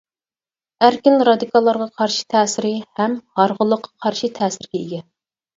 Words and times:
ئەركىن 0.85 1.21
رادىكاللارغا 1.27 1.87
قارشى 2.01 2.23
تەسىرى 2.35 2.71
ھەم 3.01 3.15
ھارغىنلىققا 3.41 3.95
قارشى 4.07 4.31
تەسىرگە 4.41 4.83
ئىگە. 4.85 5.05